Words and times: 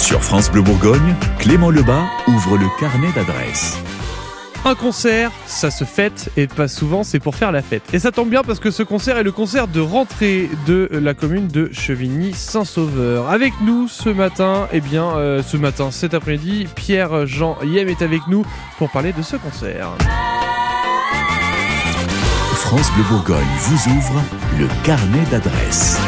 Sur 0.00 0.22
France 0.22 0.50
Bleu 0.50 0.62
Bourgogne, 0.62 1.14
Clément 1.38 1.68
Lebas 1.68 2.06
ouvre 2.26 2.56
le 2.56 2.66
carnet 2.80 3.12
d'adresses. 3.14 3.78
Un 4.64 4.74
concert, 4.74 5.30
ça 5.46 5.70
se 5.70 5.84
fête 5.84 6.30
et 6.38 6.46
pas 6.46 6.68
souvent, 6.68 7.04
c'est 7.04 7.20
pour 7.20 7.36
faire 7.36 7.52
la 7.52 7.60
fête. 7.60 7.82
Et 7.92 7.98
ça 7.98 8.10
tombe 8.10 8.30
bien 8.30 8.42
parce 8.42 8.60
que 8.60 8.70
ce 8.70 8.82
concert 8.82 9.18
est 9.18 9.22
le 9.22 9.30
concert 9.30 9.68
de 9.68 9.80
rentrée 9.80 10.48
de 10.66 10.88
la 10.90 11.12
commune 11.12 11.48
de 11.48 11.68
Chevigny-Saint-Sauveur. 11.70 13.28
Avec 13.28 13.52
nous 13.60 13.88
ce 13.88 14.08
matin, 14.08 14.68
eh 14.72 14.80
bien, 14.80 15.16
euh, 15.16 15.42
ce 15.42 15.58
matin, 15.58 15.90
cet 15.90 16.14
après-midi, 16.14 16.66
Pierre-Jean 16.74 17.58
Yem 17.62 17.88
est 17.88 18.02
avec 18.02 18.26
nous 18.26 18.44
pour 18.78 18.90
parler 18.90 19.12
de 19.12 19.22
ce 19.22 19.36
concert. 19.36 19.90
France 22.54 22.90
Bleu 22.94 23.04
Bourgogne 23.10 23.44
vous 23.60 23.92
ouvre 23.92 24.22
le 24.58 24.66
carnet 24.82 25.24
d'adresses. 25.30 26.00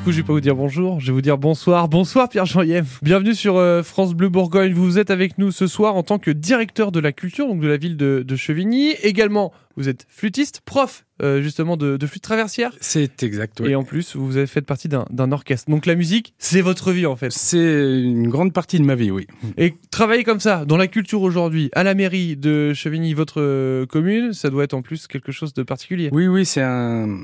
Du 0.00 0.04
coup, 0.04 0.12
je 0.12 0.16
vais 0.16 0.22
pas 0.22 0.32
vous 0.32 0.40
dire 0.40 0.56
bonjour, 0.56 0.98
je 0.98 1.08
vais 1.08 1.12
vous 1.12 1.20
dire 1.20 1.36
bonsoir. 1.36 1.86
Bonsoir 1.86 2.30
Pierre-Jean. 2.30 2.62
Bienvenue 3.02 3.34
sur 3.34 3.58
euh, 3.58 3.82
France 3.82 4.14
Bleu 4.14 4.30
Bourgogne. 4.30 4.72
Vous 4.72 4.98
êtes 4.98 5.10
avec 5.10 5.36
nous 5.36 5.50
ce 5.50 5.66
soir 5.66 5.94
en 5.94 6.02
tant 6.02 6.18
que 6.18 6.30
directeur 6.30 6.90
de 6.90 7.00
la 7.00 7.12
culture, 7.12 7.46
donc 7.46 7.60
de 7.60 7.68
la 7.68 7.76
ville 7.76 7.98
de 7.98 8.36
Chevigny. 8.36 8.92
Également, 9.02 9.52
vous 9.76 9.88
êtes 9.88 10.06
flûtiste, 10.08 10.60
prof 10.64 11.04
euh, 11.22 11.42
justement 11.42 11.76
de, 11.76 11.96
de 11.98 12.06
flûte 12.06 12.22
traversière. 12.22 12.72
C'est 12.80 13.22
exact. 13.22 13.60
Et 13.60 13.74
en 13.74 13.84
plus, 13.84 14.16
vous 14.16 14.38
avez 14.38 14.46
fait 14.46 14.62
partie 14.62 14.88
d'un 14.88 15.32
orchestre. 15.32 15.70
Donc 15.70 15.84
la 15.84 15.94
musique, 15.94 16.32
c'est 16.38 16.62
votre 16.62 16.92
vie 16.92 17.04
en 17.04 17.14
fait. 17.16 17.30
C'est 17.30 17.58
une 18.02 18.28
grande 18.28 18.54
partie 18.54 18.78
de 18.80 18.84
ma 18.84 18.94
vie, 18.94 19.10
oui. 19.10 19.26
Et 19.58 19.74
travailler 19.90 20.24
comme 20.24 20.40
ça, 20.40 20.64
dans 20.64 20.78
la 20.78 20.86
culture 20.86 21.20
aujourd'hui, 21.20 21.68
à 21.74 21.82
la 21.82 21.94
mairie 21.94 22.36
de 22.36 22.72
Chevigny, 22.72 23.12
votre 23.12 23.40
euh, 23.40 23.84
commune, 23.84 24.32
ça 24.32 24.48
doit 24.48 24.64
être 24.64 24.72
en 24.72 24.80
plus 24.80 25.06
quelque 25.06 25.30
chose 25.30 25.52
de 25.52 25.62
particulier. 25.62 26.08
Oui, 26.12 26.26
oui, 26.26 26.46
c'est 26.46 26.62
un 26.62 27.18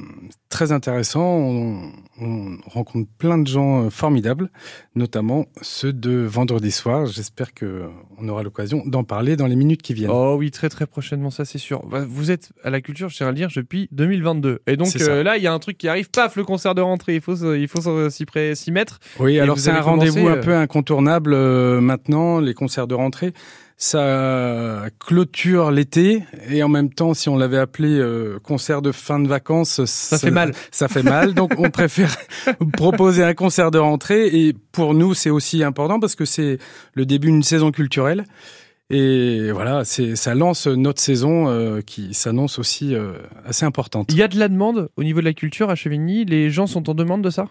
très 0.51 0.73
intéressant. 0.73 1.25
On, 1.25 1.91
on 2.21 2.57
rencontre 2.67 3.09
plein 3.19 3.39
de 3.39 3.47
gens 3.47 3.85
euh, 3.87 3.91
formidables, 3.91 4.51
notamment 4.95 5.47
ceux 5.63 5.95
de 5.95 6.11
vendredi 6.19 6.71
soir. 6.71 7.07
J'espère 7.07 7.55
que 7.55 7.85
on 8.19 8.29
aura 8.29 8.43
l'occasion 8.43 8.83
d'en 8.85 9.05
parler 9.05 9.37
dans 9.37 9.47
les 9.47 9.57
minutes 9.57 9.81
qui 9.83 9.95
viennent. 9.95 10.11
Oh 10.13 10.37
oui, 10.39 10.51
très 10.51 10.69
très 10.69 10.87
prochainement, 10.87 11.31
ça 11.31 11.47
c'est 11.47 11.59
sûr. 11.59 11.87
Bah, 11.87 12.05
Vous 12.07 12.31
êtes 12.31 12.36
à 12.63 12.71
la 12.71 12.81
culture, 12.81 13.09
je 13.09 13.17
tiens 13.17 13.29
à 13.29 13.31
le 13.31 13.37
dire, 13.37 13.49
depuis 13.55 13.89
2022. 13.93 14.61
Et 14.67 14.77
donc 14.77 14.89
euh, 15.01 15.23
là, 15.23 15.37
il 15.37 15.43
y 15.43 15.47
a 15.47 15.53
un 15.53 15.59
truc 15.59 15.79
qui 15.79 15.89
arrive, 15.89 16.11
paf, 16.11 16.37
le 16.37 16.45
concert 16.45 16.75
de 16.75 16.81
rentrée, 16.81 17.17
il 17.17 17.21
faut, 17.21 17.55
il 17.55 17.69
faut 17.69 18.11
s'y 18.11 18.73
mettre. 18.73 18.99
Oui, 19.19 19.37
Et 19.37 19.41
alors 19.41 19.59
c'est 19.59 19.71
un 19.71 19.81
rendez-vous 19.81 20.29
un 20.29 20.39
peu 20.39 20.55
incontournable 20.55 21.35
euh, 21.35 21.81
maintenant, 21.81 22.41
les 22.41 22.55
concerts 22.55 22.87
de 22.87 22.95
rentrée. 22.95 23.33
Ça 23.79 24.87
clôture 24.99 25.71
l'été 25.71 26.23
et 26.49 26.63
en 26.63 26.69
même 26.69 26.89
temps, 26.89 27.13
si 27.13 27.29
on 27.29 27.37
l'avait 27.37 27.59
appelé 27.59 27.91
euh, 27.91 28.39
concert 28.43 28.81
de 28.81 28.91
fin 28.91 29.21
de 29.21 29.29
vacances, 29.29 29.85
ça, 29.85 30.19
fait 30.19 30.31
mal. 30.31 30.55
Ça 30.71 30.89
fait 30.89 31.03
mal, 31.03 31.35
donc 31.35 31.53
on 31.59 31.69
préfère 31.69 32.17
proposer 32.73 33.23
un 33.23 33.35
concert 33.35 33.71
de 33.71 33.79
rentrée. 33.79 34.29
Et 34.29 34.55
pour 34.73 34.95
nous, 34.95 35.13
c'est 35.13 35.29
aussi 35.29 35.63
important 35.63 36.01
parce 36.01 36.15
que 36.15 36.25
c'est 36.25 36.57
le 36.95 37.05
début 37.05 37.29
d'une 37.29 37.43
saison 37.43 37.71
culturelle. 37.71 38.25
Et 38.89 39.51
voilà, 39.51 39.85
ça 39.85 40.35
lance 40.35 40.69
notre 40.69 41.01
saison 41.01 41.49
euh, 41.49 41.81
qui 41.81 42.15
s'annonce 42.15 42.61
aussi 42.61 42.95
euh, 42.95 43.15
assez 43.45 43.65
importante. 43.65 44.13
Il 44.13 44.17
y 44.17 44.23
a 44.23 44.29
de 44.29 44.39
la 44.39 44.49
demande 44.49 44.91
au 44.97 45.03
niveau 45.03 45.19
de 45.19 45.25
la 45.25 45.33
culture 45.33 45.71
à 45.71 45.75
Chevigny, 45.75 46.25
les 46.25 46.51
gens 46.51 46.69
sont 46.69 46.89
en 46.89 46.95
demande 46.95 47.23
de 47.23 47.31
ça? 47.31 47.49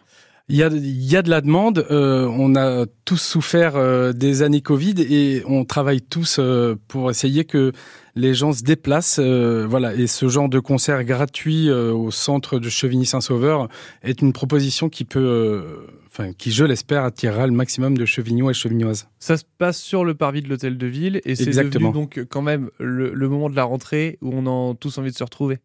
Il 0.47 0.55
y 0.57 0.61
a, 0.63 0.69
y 0.71 1.15
a 1.15 1.23
de 1.23 1.29
la 1.31 1.41
demande. 1.41 1.88
euh, 1.89 2.27
on 2.31 2.55
a 2.55 2.85
tous 3.03 3.17
souffert 3.17 3.75
euh, 3.77 4.13
des 4.13 4.43
années 4.43 4.61
Covid 4.61 4.93
et 5.02 5.41
on 5.47 5.65
travaille 5.65 6.02
tous 6.02 6.37
euh, 6.39 6.75
pour 6.87 7.09
essayer 7.09 7.45
que 7.45 7.71
les 8.15 8.35
gens 8.35 8.53
se 8.53 8.61
déplacent. 8.61 9.19
euh, 9.19 9.65
voilà. 9.67 9.95
Et 9.95 10.05
ce 10.05 10.27
genre 10.27 10.47
de 10.47 10.59
concert 10.59 11.03
gratuit 11.03 11.67
euh, 11.69 11.91
au 11.91 12.11
centre 12.11 12.59
de 12.59 12.69
Chevigny-Saint-Sauveur 12.69 13.69
est 14.03 14.21
une 14.21 14.33
proposition 14.33 14.87
qui 14.87 15.03
peut, 15.03 15.19
euh, 15.19 15.87
enfin, 16.11 16.31
qui 16.33 16.52
je 16.52 16.63
l'espère 16.63 17.03
attirera 17.05 17.47
le 17.47 17.53
maximum 17.53 17.97
de 17.97 18.05
Chevignois 18.05 18.52
et 18.52 18.53
Chevignoises. 18.53 19.07
Ça 19.17 19.37
se 19.37 19.45
passe 19.57 19.80
sur 19.80 20.05
le 20.05 20.13
parvis 20.13 20.43
de 20.43 20.47
l'hôtel 20.49 20.77
de 20.77 20.85
ville 20.87 21.21
et 21.25 21.33
c'est 21.35 21.47
Exactement. 21.47 21.89
devenu 21.89 22.03
donc 22.05 22.23
quand 22.30 22.43
même 22.43 22.69
le, 22.80 23.11
le 23.15 23.30
moment 23.30 23.49
de 23.49 23.55
la 23.55 23.63
rentrée 23.63 24.19
où 24.21 24.30
on 24.31 24.45
a 24.45 24.75
tous 24.75 24.95
envie 24.99 25.11
de 25.11 25.17
se 25.17 25.23
retrouver. 25.23 25.58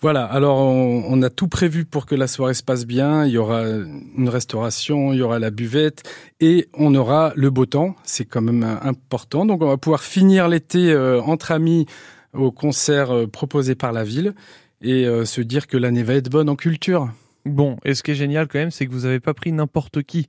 Voilà, 0.00 0.24
alors 0.24 0.58
on, 0.58 1.04
on 1.08 1.22
a 1.22 1.30
tout 1.30 1.48
prévu 1.48 1.84
pour 1.84 2.06
que 2.06 2.14
la 2.14 2.26
soirée 2.26 2.54
se 2.54 2.62
passe 2.62 2.86
bien. 2.86 3.24
Il 3.26 3.32
y 3.32 3.38
aura 3.38 3.62
une 3.64 4.28
restauration, 4.28 5.12
il 5.12 5.18
y 5.18 5.22
aura 5.22 5.38
la 5.38 5.50
buvette 5.50 6.02
et 6.40 6.68
on 6.74 6.94
aura 6.94 7.32
le 7.36 7.50
beau 7.50 7.66
temps. 7.66 7.94
C'est 8.04 8.24
quand 8.24 8.42
même 8.42 8.64
important. 8.82 9.46
Donc 9.46 9.62
on 9.62 9.68
va 9.68 9.76
pouvoir 9.76 10.02
finir 10.02 10.48
l'été 10.48 10.92
euh, 10.92 11.20
entre 11.22 11.52
amis 11.52 11.86
au 12.34 12.50
concert 12.50 13.14
euh, 13.14 13.26
proposé 13.26 13.74
par 13.74 13.92
la 13.92 14.04
ville 14.04 14.34
et 14.80 15.06
euh, 15.06 15.24
se 15.24 15.40
dire 15.40 15.66
que 15.66 15.76
l'année 15.76 16.02
va 16.02 16.14
être 16.14 16.30
bonne 16.30 16.48
en 16.48 16.56
culture. 16.56 17.10
Bon, 17.44 17.76
et 17.84 17.94
ce 17.94 18.02
qui 18.04 18.12
est 18.12 18.14
génial 18.14 18.46
quand 18.46 18.60
même, 18.60 18.70
c'est 18.70 18.86
que 18.86 18.92
vous 18.92 19.04
avez 19.04 19.18
pas 19.18 19.34
pris 19.34 19.50
n'importe 19.50 20.02
qui. 20.04 20.28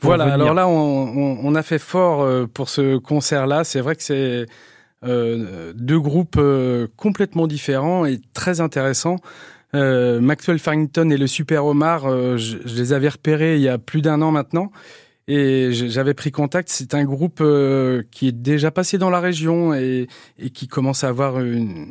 Voilà, 0.00 0.24
venir. 0.24 0.34
alors 0.40 0.54
là, 0.54 0.66
on, 0.66 0.72
on- 0.72 1.38
on 1.42 1.54
a 1.54 1.62
fait 1.62 1.78
fort 1.78 2.26
pour 2.54 2.70
ce 2.70 2.96
concert-là. 2.96 3.64
C'est 3.64 3.80
vrai 3.82 3.94
que 3.96 4.02
c'est 4.02 4.46
euh, 5.04 5.72
deux 5.74 6.00
groupes 6.00 6.36
euh, 6.38 6.86
complètement 6.96 7.46
différents 7.46 8.06
et 8.06 8.20
très 8.32 8.60
intéressants. 8.60 9.16
Euh, 9.74 10.20
Maxwell 10.20 10.58
Farrington 10.58 11.10
et 11.10 11.16
le 11.16 11.26
Super 11.26 11.66
Omar, 11.66 12.06
euh, 12.06 12.36
je, 12.36 12.58
je 12.64 12.74
les 12.76 12.92
avais 12.92 13.08
repérés 13.08 13.56
il 13.56 13.62
y 13.62 13.68
a 13.68 13.78
plus 13.78 14.02
d'un 14.02 14.22
an 14.22 14.30
maintenant. 14.30 14.70
Et 15.26 15.70
j'avais 15.72 16.12
pris 16.12 16.30
contact. 16.30 16.68
C'est 16.68 16.92
un 16.94 17.04
groupe 17.04 17.42
qui 18.10 18.28
est 18.28 18.32
déjà 18.32 18.70
passé 18.70 18.98
dans 18.98 19.08
la 19.08 19.20
région 19.20 19.72
et, 19.72 20.06
et 20.38 20.50
qui 20.50 20.68
commence 20.68 21.02
à 21.02 21.08
avoir 21.08 21.40
une... 21.40 21.86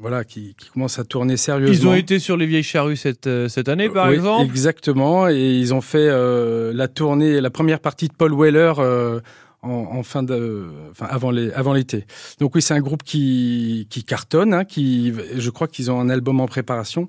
Voilà, 0.00 0.24
qui, 0.24 0.56
qui 0.58 0.68
commence 0.70 0.98
à 0.98 1.04
tourner 1.04 1.36
sérieusement. 1.36 1.72
Ils 1.72 1.86
ont 1.86 1.94
été 1.94 2.18
sur 2.18 2.36
les 2.36 2.46
vieilles 2.46 2.64
charrues 2.64 2.96
cette, 2.96 3.30
cette 3.48 3.68
année, 3.68 3.88
par 3.88 4.08
Oui, 4.08 4.14
exemple? 4.16 4.44
Exactement, 4.44 5.28
et 5.28 5.54
ils 5.54 5.72
ont 5.72 5.80
fait 5.80 6.08
euh, 6.10 6.72
la 6.74 6.88
tournée, 6.88 7.40
la 7.40 7.50
première 7.50 7.78
partie 7.78 8.08
de 8.08 8.12
Paul 8.12 8.34
Weller 8.34 8.72
euh, 8.80 9.20
en, 9.62 9.70
en 9.70 10.02
fin 10.02 10.22
de, 10.22 10.68
enfin 10.90 11.06
avant 11.08 11.30
les, 11.30 11.50
avant 11.52 11.72
l'été. 11.72 12.04
Donc 12.40 12.54
oui, 12.54 12.62
c'est 12.62 12.74
un 12.74 12.80
groupe 12.80 13.02
qui 13.02 13.86
qui 13.90 14.04
cartonne, 14.04 14.52
hein, 14.54 14.64
qui, 14.64 15.12
je 15.36 15.50
crois 15.50 15.68
qu'ils 15.68 15.90
ont 15.90 16.00
un 16.00 16.08
album 16.10 16.40
en 16.40 16.46
préparation. 16.46 17.08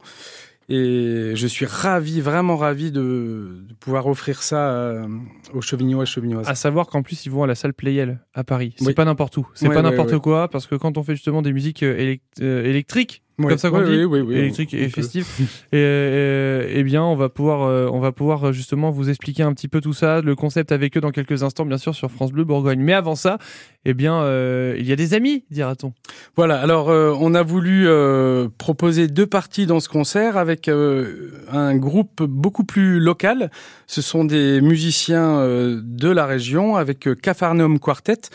Et 0.70 1.34
je 1.36 1.46
suis 1.46 1.66
ravi, 1.66 2.22
vraiment 2.22 2.56
ravi 2.56 2.90
de, 2.90 3.64
de 3.68 3.74
pouvoir 3.82 4.08
offrir 4.08 4.42
ça 4.42 4.70
euh, 4.72 5.06
aux 5.54 5.60
Chevignois 5.62 6.04
et 6.04 6.06
Chevignoises. 6.06 6.48
À 6.48 6.56
savoir 6.56 6.88
qu'en 6.88 7.02
plus, 7.04 7.26
ils 7.26 7.30
vont 7.32 7.44
à 7.44 7.48
la 7.48 7.56
salle 7.56 7.74
Playel 7.74 8.20
à 8.34 8.46
Paris. 8.46 8.74
C'est 8.78 8.88
Oui. 8.88 8.94
pas 8.94 9.04
n'importe 9.04 9.36
où. 9.36 9.46
C'est 9.56 9.68
pas 9.68 9.82
n'importe 9.82 10.18
quoi, 10.20 10.48
parce 10.48 10.66
que 10.66 10.76
quand 10.76 10.98
on 10.98 11.04
fait 11.04 11.16
justement 11.16 11.42
des 11.42 11.52
musiques 11.52 11.84
euh, 11.84 11.98
élect- 11.98 12.42
euh, 12.42 12.64
électriques, 12.64 13.24
Ouais, 13.40 13.48
comme 13.50 13.58
ça 13.58 13.72
qu'on 13.72 13.80
ouais, 13.80 13.86
dit, 13.98 14.04
oui, 14.06 14.20
oui, 14.20 14.54
on- 14.56 14.76
et 14.78 14.90
festives, 14.90 15.26
et, 15.72 15.78
euh, 15.78 16.68
eh 16.70 16.84
bien, 16.84 17.02
on 17.04 17.16
va 17.16 17.30
pouvoir, 17.30 17.64
euh, 17.64 17.90
on 17.92 18.00
va 18.00 18.12
pouvoir 18.12 18.50
euh, 18.50 18.52
justement 18.52 18.92
vous 18.92 19.10
expliquer 19.10 19.42
un 19.42 19.54
petit 19.54 19.68
peu 19.68 19.82
tout 19.82 19.94
ça, 19.94 20.22
le 20.22 20.36
concept 20.36 20.72
avec 20.72 20.96
eux 20.98 21.02
dans 21.02 21.10
quelques 21.10 21.42
instants, 21.42 21.66
bien 21.66 21.80
sûr, 21.80 21.96
sur 21.96 22.12
France 22.12 22.32
Bleu 22.32 22.44
Bourgogne. 22.44 22.80
Mais 22.80 22.94
avant 22.94 23.16
ça, 23.16 23.40
eh 23.86 23.96
bien, 23.96 24.22
euh, 24.22 24.76
il 24.78 24.86
y 24.86 24.92
a 24.92 24.96
des 24.96 25.16
amis, 25.16 25.46
dira-t-on. 25.50 25.94
Voilà, 26.36 26.60
alors 26.60 26.90
euh, 26.92 27.12
on 27.20 27.34
a 27.34 27.42
voulu 27.42 27.88
euh, 27.88 28.50
proposer 28.60 29.08
deux 29.08 29.26
parties 29.28 29.66
dans 29.66 29.80
ce 29.80 29.90
concert 29.90 30.38
avec 30.38 30.68
euh, 30.68 31.32
un 31.52 31.76
groupe 31.76 32.22
beaucoup 32.22 32.66
plus 32.66 33.00
local. 33.00 33.50
Ce 33.88 34.04
sont 34.04 34.26
des 34.26 34.62
musiciens 34.62 35.40
euh, 35.40 35.82
de 35.84 36.10
la 36.10 36.28
région 36.28 36.76
avec 36.76 37.08
euh, 37.08 37.16
Capharnaüm 37.16 37.80
Quartet. 37.80 38.30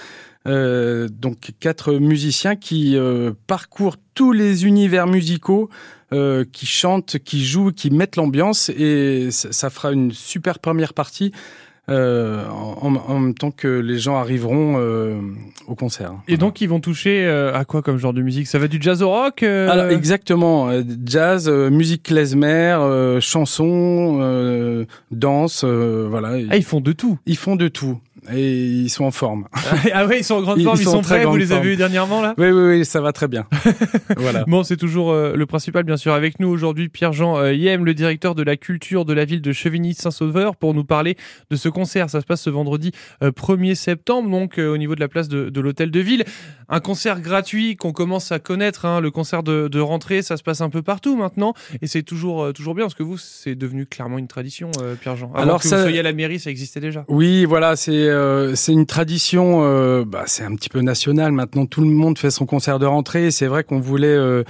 Euh, 0.48 1.09
donc 1.09 1.50
quatre 1.60 1.92
musiciens 1.94 2.56
qui 2.56 2.97
euh, 2.97 3.32
parcourent 3.47 3.97
tous 4.14 4.32
les 4.32 4.66
univers 4.66 5.06
musicaux, 5.06 5.69
euh, 6.12 6.44
qui 6.50 6.66
chantent, 6.66 7.19
qui 7.19 7.44
jouent, 7.44 7.72
qui 7.72 7.91
mettent 7.91 8.16
l'ambiance 8.16 8.70
et 8.70 9.31
ça, 9.31 9.53
ça 9.53 9.70
fera 9.70 9.92
une 9.92 10.10
super 10.12 10.59
première 10.59 10.94
partie 10.94 11.32
euh, 11.91 12.47
en, 12.48 12.97
en 12.97 13.19
même 13.19 13.34
temps 13.34 13.50
que 13.50 13.69
les 13.69 13.98
gens 13.98 14.16
arriveront 14.16 14.75
euh, 14.76 15.20
au 15.66 15.75
concert. 15.75 16.12
Et 16.28 16.36
donc, 16.36 16.60
ils 16.60 16.69
vont 16.69 16.80
toucher 16.80 17.25
euh, 17.25 17.54
à 17.54 17.65
quoi 17.65 17.80
comme 17.80 17.97
genre 17.97 18.12
de 18.12 18.20
musique? 18.20 18.47
Ça 18.47 18.59
va 18.59 18.69
du 18.69 18.78
jazz 18.80 19.03
au 19.03 19.09
rock 19.09 19.42
euh, 19.42 19.70
Alors 19.70 19.86
exactement, 19.86 20.69
euh, 20.69 20.82
jazz, 21.06 21.48
musique 21.48 22.03
klezmer, 22.03 22.76
euh, 22.78 23.20
chanson, 23.20 24.19
euh, 24.20 24.84
danse, 25.10 25.62
euh, 25.65 26.06
voilà. 26.10 26.36
Ah, 26.50 26.56
ils 26.56 26.65
font 26.65 26.80
de 26.80 26.92
tout. 26.92 27.19
Ils 27.25 27.38
font 27.38 27.56
de 27.56 27.68
tout 27.68 27.98
et 28.32 28.50
ils 28.50 28.91
sont 28.91 29.04
en 29.04 29.10
forme. 29.10 29.47
ah 29.92 30.06
ouais, 30.06 30.20
ils 30.20 30.24
sont 30.24 30.34
en 30.36 30.42
grande 30.42 30.60
forme, 30.62 30.76
ils 30.76 30.80
ils 30.80 30.84
sont 30.84 30.92
sont 30.92 31.00
prêts. 31.03 31.24
Vous 31.24 31.36
les 31.36 31.53
avez 31.53 31.70
vus 31.70 31.76
dernièrement 31.76 32.20
là? 32.22 32.34
Oui, 32.38 32.48
oui, 32.50 32.78
oui, 32.78 32.84
ça 32.84 33.00
va 33.00 33.12
très 33.12 33.28
bien. 33.28 33.47
voilà. 34.16 34.44
Bon, 34.47 34.62
c'est 34.62 34.76
toujours 34.76 35.12
euh, 35.12 35.34
le 35.34 35.47
principal, 35.47 35.84
bien 35.84 35.97
sûr. 35.97 36.12
Avec 36.12 36.41
nous 36.41 36.48
aujourd'hui, 36.48 36.88
Pierre-Jean 36.88 37.38
euh, 37.38 37.53
Yem, 37.54 37.84
le 37.84 37.94
directeur 37.94 38.34
de 38.34 38.42
la 38.42 38.56
culture 38.56 39.04
de 39.04 39.12
la 39.12 39.24
ville 39.24 39.42
de 39.42 39.53
Chevigny-Saint-Sauveur, 39.53 40.56
pour 40.56 40.74
nous 40.74 40.84
parler 40.84 41.16
de 41.50 41.56
ce 41.56 41.68
concert. 41.68 42.10
Ça 42.10 42.20
se 42.20 42.26
passe 42.26 42.42
ce 42.42 42.50
vendredi 42.50 42.92
euh, 43.22 43.30
1er 43.30 43.74
septembre, 43.74 44.30
donc 44.30 44.59
euh, 44.59 44.72
au 44.72 44.76
niveau 44.76 44.94
de 44.94 45.00
la 45.00 45.09
place 45.09 45.28
de, 45.28 45.48
de 45.48 45.60
l'hôtel 45.60 45.91
de 45.91 46.00
ville. 46.00 46.24
Un 46.68 46.80
concert 46.80 47.21
gratuit 47.21 47.76
qu'on 47.76 47.92
commence 47.92 48.30
à 48.30 48.38
connaître, 48.38 48.84
hein, 48.84 49.00
le 49.00 49.10
concert 49.10 49.42
de, 49.42 49.68
de 49.68 49.80
rentrée, 49.80 50.21
ça 50.22 50.36
se 50.36 50.42
passe 50.42 50.60
un 50.60 50.68
peu 50.68 50.82
partout 50.82 51.16
maintenant, 51.16 51.54
et 51.80 51.86
c'est 51.86 52.03
toujours 52.03 52.42
euh, 52.44 52.53
toujours 52.53 52.74
bien 52.74 52.84
parce 52.84 52.94
que 52.94 53.03
vous, 53.03 53.16
c'est 53.16 53.54
devenu 53.54 53.86
clairement 53.86 54.18
une 54.18 54.28
tradition, 54.28 54.71
euh, 54.82 54.94
Pierre-Jean. 54.94 55.32
Alors 55.34 55.60
que 55.60 55.66
ça- 55.66 55.76
vous 55.76 55.82
soyez 55.84 56.00
à 56.00 56.03
la 56.03 56.12
mairie, 56.12 56.38
ça 56.38 56.50
existait 56.50 56.80
déjà. 56.80 57.04
Oui, 57.09 57.44
voilà, 57.47 57.74
c'est 57.76 58.08
euh, 58.09 58.55
c'est 58.55 58.72
une 58.72 58.87
tradition, 58.87 59.60
euh, 59.63 60.05
bah, 60.07 60.25
c'est 60.27 60.45
un 60.45 60.55
petit 60.55 60.69
peu 60.69 60.81
national. 60.81 61.33
Maintenant, 61.33 61.66
tout 61.66 61.81
le 61.81 61.89
monde 61.89 62.19
fait 62.19 62.31
son 62.31 62.47
concert 62.47 62.78
de 62.78 62.87
rentrée. 62.87 63.31
C'est 63.31 63.47
vrai 63.47 63.65
qu'on 63.65 63.81
voulait 63.81 64.09
euh, 64.09 64.45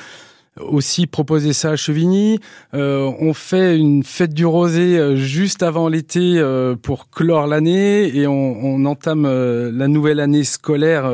aussi 0.59 1.07
proposer 1.07 1.53
ça 1.53 1.71
à 1.71 1.77
Chevigny. 1.77 2.41
on 2.73 3.33
fait 3.33 3.79
une 3.79 4.03
fête 4.03 4.35
du 4.35 4.45
rosé 4.45 5.17
juste 5.17 5.63
avant 5.63 5.89
l'été 5.89 6.43
pour 6.83 7.11
clore 7.11 7.47
l'année 7.47 8.17
et 8.17 8.27
on, 8.27 8.65
on 8.65 8.85
entame 8.85 9.23
la 9.23 9.87
nouvelle 9.87 10.19
année 10.19 10.43
scolaire 10.43 11.09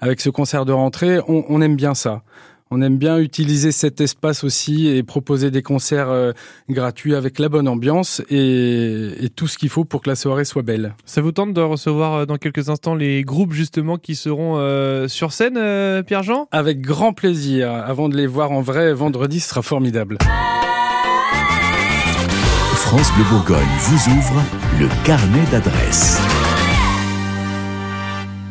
avec 0.00 0.22
ce 0.22 0.30
concert 0.30 0.64
de 0.64 0.72
rentrée. 0.72 1.20
On, 1.28 1.44
on 1.50 1.60
aime 1.60 1.76
bien 1.76 1.94
ça. 1.94 2.22
On 2.72 2.82
aime 2.82 2.98
bien 2.98 3.18
utiliser 3.18 3.70
cet 3.70 4.00
espace 4.00 4.42
aussi 4.42 4.88
et 4.88 5.04
proposer 5.04 5.52
des 5.52 5.62
concerts 5.62 6.10
euh, 6.10 6.32
gratuits 6.68 7.14
avec 7.14 7.38
la 7.38 7.48
bonne 7.48 7.68
ambiance 7.68 8.22
et, 8.28 9.30
tout 9.36 9.46
ce 9.46 9.56
qu'il 9.56 9.68
faut 9.68 9.84
pour 9.84 10.02
que 10.02 10.10
la 10.10 10.16
soirée 10.16 10.44
soit 10.44 10.62
belle. 10.62 10.96
Ça 11.04 11.20
vous 11.20 11.30
tente 11.30 11.52
de 11.52 11.60
recevoir 11.60 12.14
euh, 12.14 12.26
dans 12.26 12.38
quelques 12.38 12.68
instants 12.68 12.96
les 12.96 13.22
groupes 13.22 13.52
justement 13.52 13.98
qui 13.98 14.16
seront 14.16 14.56
euh, 14.56 15.06
sur 15.06 15.32
scène, 15.32 15.54
Pierre-Jean? 16.04 16.48
Avec 16.50 16.80
grand 16.80 17.12
plaisir. 17.12 17.70
Avant 17.70 18.08
de 18.08 18.16
les 18.16 18.26
voir 18.26 18.50
en 18.50 18.62
vrai, 18.62 18.92
vendredi, 18.92 19.38
ce 19.38 19.50
sera 19.50 19.62
formidable. 19.62 20.18
France 22.74 23.12
Bleu 23.14 23.24
Bourgogne 23.30 23.66
vous 23.80 24.12
ouvre 24.12 24.42
le 24.80 24.88
carnet 25.04 25.44
d'adresses. 25.52 26.20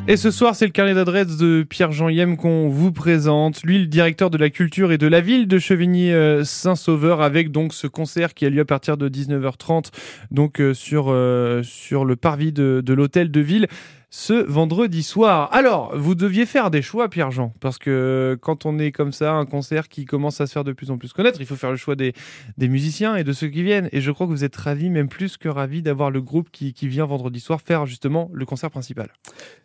Et 0.07 0.18
ce 0.18 0.30
soir, 0.30 0.56
c'est 0.56 0.66
le 0.66 0.72
carnet 0.72 0.94
d'adresse 0.94 1.36
de 1.36 1.66
Pierre-Jean 1.68 2.10
Yem 2.10 2.38
qu'on 2.38 2.69
vous 2.69 2.92
présente. 2.92 3.63
Lui, 3.63 3.80
le 3.80 3.88
directeur 3.88 4.30
de 4.30 4.38
la 4.38 4.52
culture 4.52 4.92
et 4.92 5.00
de 5.00 5.07
la 5.07 5.19
ville 5.19 5.48
de 5.48 5.57
Chevigny-Saint-Sauveur, 5.57 7.22
avec 7.22 7.52
donc 7.52 7.74
ce 7.74 7.88
concert 7.88 8.36
qui 8.36 8.46
a 8.46 8.52
lieu 8.52 8.62
à 8.62 8.66
partir 8.66 8.98
de 8.98 9.10
19h30, 9.10 9.86
donc 10.30 10.62
euh, 10.62 10.75
sur, 10.75 11.07
euh, 11.10 11.63
sur 11.63 12.06
le 12.06 12.16
parvis 12.16 12.52
de, 12.52 12.84
de 12.86 12.94
l'hôtel 12.94 13.31
de 13.31 13.40
ville 13.40 13.68
ce 14.16 14.32
vendredi 14.32 15.04
soir. 15.04 15.50
Alors, 15.52 15.94
vous 15.94 16.16
deviez 16.16 16.46
faire 16.46 16.72
des 16.72 16.82
choix, 16.82 17.10
Pierre-Jean, 17.10 17.54
parce 17.60 17.78
que 17.78 18.38
quand 18.42 18.66
on 18.66 18.80
est 18.80 18.94
comme 18.94 19.12
ça, 19.12 19.34
un 19.34 19.46
concert 19.46 19.90
qui 19.90 20.06
commence 20.06 20.40
à 20.40 20.48
se 20.48 20.54
faire 20.54 20.64
de 20.64 20.72
plus 20.72 20.90
en 20.90 20.98
plus 20.98 21.12
connaître, 21.12 21.42
il 21.42 21.46
faut 21.46 21.58
faire 21.58 21.70
le 21.70 21.76
choix 21.76 21.98
des, 21.98 22.14
musiciens 22.58 23.18
et 23.18 23.26
de 23.26 23.34
ceux 23.34 23.50
qui 23.50 23.62
viennent. 23.62 23.90
Et 23.92 24.00
je 24.00 24.12
crois 24.12 24.26
que 24.26 24.32
vous 24.32 24.46
êtes 24.46 24.56
ravis, 24.56 24.90
même 24.90 25.10
plus 25.10 25.36
que 25.36 25.50
ravis, 25.50 25.82
d'avoir 25.82 26.12
le 26.12 26.22
groupe 26.22 26.48
qui, 26.50 26.74
vient 26.88 27.06
vendredi 27.06 27.42
soir 27.42 27.60
faire 27.60 27.86
justement 27.86 28.30
le 28.32 28.46
concert 28.46 28.72
principal. 28.72 29.10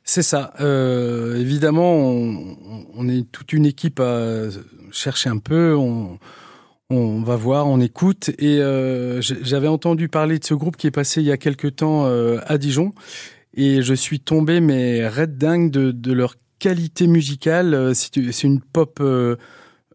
C'est 0.03 0.23
ça. 0.23 0.53
Euh, 0.59 1.39
évidemment, 1.39 1.95
on, 1.95 3.09
est 3.09 3.31
toute 3.31 3.53
une 3.53 3.67
équipe 3.67 4.01
à 4.01 4.49
chercher 4.91 5.31
un 5.31 5.39
peu. 5.39 5.77
On, 5.77 7.23
va 7.23 7.37
voir, 7.37 7.69
on 7.69 7.81
écoute. 7.81 8.31
Et 8.39 8.59
euh, 8.59 9.21
j'avais 9.21 9.69
entendu 9.69 10.09
parler 10.09 10.41
de 10.41 10.45
ce 10.45 10.55
groupe 10.55 10.77
qui 10.77 10.89
est 10.89 10.91
passé 10.91 11.21
il 11.21 11.29
y 11.29 11.33
a 11.33 11.37
quelque 11.37 11.69
temps 11.69 12.07
euh, 12.07 12.41
à 12.49 12.59
Dijon 12.59 12.91
et 13.55 13.83
je 13.83 13.95
suis 13.95 14.21
tombé 14.21 14.61
mais 14.61 15.07
red 15.09 15.39
dingue 15.39 15.71
de, 15.71 15.91
de 15.91 16.13
leur 16.13 16.37
qualité 16.59 17.07
musicale. 17.07 17.75
Euh, 17.75 17.95
c'est 17.95 18.43
une 18.45 18.61
pop 18.61 18.99
euh, 19.01 19.37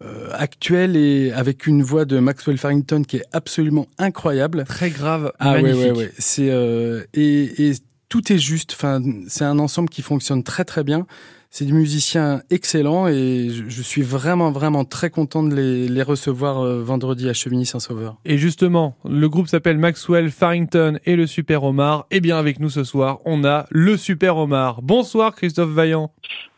euh, 0.02 0.30
actuelle 0.34 0.98
et 0.98 1.31
avec 1.31 1.68
une 1.68 1.81
voix 1.81 2.04
de 2.04 2.19
Maxwell 2.19 2.57
Farrington 2.57 3.04
qui 3.04 3.18
est 3.18 3.25
absolument 3.31 3.88
incroyable. 3.98 4.66
Très 4.66 4.90
grave, 4.90 5.31
ah, 5.40 5.54
magnifique. 5.54 5.80
Ouais, 5.80 5.92
ouais, 5.92 5.98
ouais. 5.98 6.12
C'est 6.18 6.50
euh, 6.50 7.04
et, 7.13 7.69
et 7.69 7.74
tout 8.10 8.34
est 8.34 8.38
juste. 8.38 8.74
Enfin, 8.74 9.02
c'est 9.28 9.46
un 9.46 9.58
ensemble 9.60 9.90
qui 9.90 10.01
fonctionne 10.01 10.44
très 10.44 10.66
très 10.66 10.84
bien. 10.84 11.08
C'est 11.57 11.63
des 11.63 11.72
musiciens 11.72 12.42
excellents 12.50 13.07
et 13.07 13.48
je, 13.50 13.81
suis 13.81 14.02
vraiment, 14.02 14.52
vraiment 14.52 14.84
très 14.84 15.10
content 15.10 15.42
de 15.42 15.56
les, 15.56 16.04
recevoir 16.04 16.60
euh, 16.60 16.84
vendredi 16.84 17.30
à 17.30 17.34
Chevigny-Saint-Sauveur. 17.34 18.18
Et 18.25 18.38
justement, 18.38 18.98
le 19.06 19.30
groupe 19.30 19.48
s'appelle 19.48 19.78
Maxwell 19.78 20.31
Farrington 20.31 21.00
et 21.06 21.16
le 21.16 21.25
Super 21.25 21.63
Omar. 21.63 22.07
Et 22.12 22.18
eh 22.18 22.19
bien 22.19 22.38
avec 22.38 22.60
nous 22.60 22.69
ce 22.69 22.84
soir, 22.84 23.19
on 23.24 23.46
a 23.46 23.68
le 23.69 23.96
Super 23.96 24.36
Omar. 24.36 24.81
Bonsoir 24.81 25.34
Christophe 25.34 25.69
Vaillant. 25.69 26.12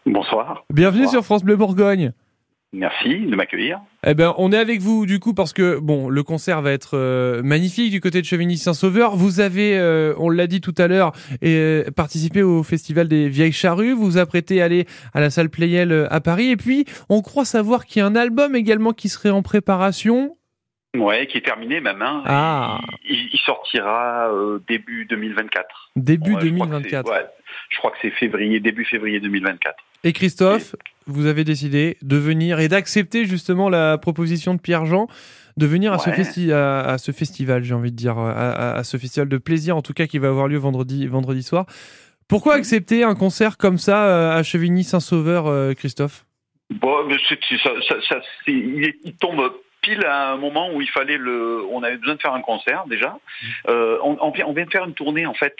Bonsoir. 0.07 0.65
Bienvenue 0.73 1.07
sur 1.07 1.23
France 1.23 1.43
Bleu 1.43 1.57
Bourgogne. 1.57 2.11
Merci 2.73 3.25
de 3.25 3.35
m'accueillir. 3.35 3.79
Eh 4.05 4.13
ben, 4.13 4.33
on 4.37 4.51
est 4.51 4.57
avec 4.57 4.81
vous 4.81 5.05
du 5.05 5.19
coup 5.19 5.33
parce 5.33 5.53
que 5.53 5.79
bon, 5.79 6.09
le 6.09 6.23
concert 6.23 6.61
va 6.61 6.71
être 6.73 6.97
euh, 6.97 7.41
magnifique 7.41 7.91
du 7.91 8.01
côté 8.01 8.19
de 8.19 8.25
Chevigny-Saint-Sauveur. 8.25 9.15
Vous 9.15 9.39
avez, 9.39 9.77
euh, 9.77 10.13
on 10.17 10.29
l'a 10.29 10.47
dit 10.47 10.59
tout 10.59 10.75
à 10.77 10.87
l'heure, 10.87 11.13
euh, 11.45 11.85
participé 11.95 12.43
au 12.43 12.63
festival 12.63 13.07
des 13.07 13.29
Vieilles 13.29 13.53
Charrues. 13.53 13.93
Vous 13.93 14.05
vous 14.05 14.17
apprêtez 14.17 14.61
à 14.61 14.65
aller 14.65 14.85
à 15.13 15.21
la 15.21 15.29
salle 15.29 15.49
Playel 15.49 16.07
à 16.11 16.19
Paris. 16.19 16.49
Et 16.49 16.57
puis, 16.57 16.83
on 17.07 17.21
croit 17.21 17.45
savoir 17.45 17.85
qu'il 17.85 18.01
y 18.01 18.03
a 18.03 18.05
un 18.05 18.15
album 18.15 18.53
également 18.53 18.91
qui 18.91 19.07
serait 19.07 19.29
en 19.29 19.41
préparation. 19.41 20.35
Ouais, 20.95 21.25
qui 21.27 21.37
est 21.37 21.45
terminé 21.45 21.79
même. 21.79 22.01
Hein. 22.01 22.23
Ah. 22.25 22.79
Il, 23.07 23.37
sortira 23.45 24.29
début 24.67 25.05
2024. 25.05 25.91
Début 25.95 26.35
2024. 26.35 27.09
Je 27.69 27.77
crois 27.77 27.91
que 27.91 27.97
c'est 28.01 28.11
février, 28.11 28.59
début 28.59 28.85
février 28.85 29.19
2024. 29.19 29.75
Et 30.03 30.13
Christophe, 30.13 30.75
vous 31.05 31.25
avez 31.25 31.43
décidé 31.43 31.97
de 32.01 32.17
venir 32.17 32.59
et 32.59 32.67
d'accepter 32.67 33.25
justement 33.25 33.69
la 33.69 33.97
proposition 33.97 34.53
de 34.53 34.59
Pierre-Jean 34.59 35.07
de 35.57 35.65
venir 35.65 35.91
à, 35.91 35.97
ce 35.97 36.51
à, 36.51 36.97
ce 36.99 37.11
festival, 37.11 37.63
j'ai 37.63 37.73
envie 37.73 37.91
de 37.91 37.95
dire, 37.95 38.17
à, 38.19 38.83
ce 38.83 38.97
festival 38.97 39.27
de 39.27 39.37
plaisir, 39.37 39.75
en 39.75 39.81
tout 39.81 39.93
cas 39.93 40.05
qui 40.05 40.19
va 40.19 40.27
avoir 40.27 40.47
lieu 40.47 40.57
vendredi, 40.57 41.07
vendredi 41.07 41.41
soir. 41.41 41.65
Pourquoi 42.27 42.55
accepter 42.55 43.03
un 43.03 43.15
concert 43.15 43.57
comme 43.57 43.77
ça 43.77 44.05
euh, 44.05 44.37
à 44.37 44.43
Chevigny-Saint-Sauveur, 44.43 45.47
euh, 45.47 45.73
Christophe? 45.73 46.25
Bon, 46.69 47.09
ça, 47.63 47.71
il 48.45 49.15
tombe 49.19 49.51
pile 49.87 50.05
à 50.05 50.31
un 50.31 50.37
moment 50.37 50.71
où 50.73 50.81
il 50.81 50.89
fallait 50.89 51.17
le, 51.17 51.63
on 51.71 51.83
avait 51.83 51.97
besoin 51.97 52.15
de 52.15 52.21
faire 52.21 52.33
un 52.33 52.41
concert 52.41 52.85
déjà. 52.87 53.09
Mmh. 53.09 53.45
Euh, 53.69 53.97
on, 54.03 54.17
on, 54.19 54.31
vient 54.31 54.65
de 54.65 54.71
faire 54.71 54.85
une 54.85 54.93
tournée 54.93 55.25
en 55.25 55.33
fait 55.33 55.55